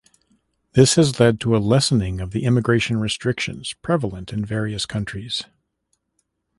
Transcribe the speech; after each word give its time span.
This 0.73 0.95
has 0.95 1.19
led 1.19 1.39
to 1.41 1.55
a 1.55 1.59
lessening 1.59 2.21
of 2.21 2.31
the 2.31 2.43
immigration 2.43 2.99
restrictions 2.99 3.73
prevalent 3.83 4.33
in 4.33 4.43
various 4.43 4.87
countries. 4.87 5.43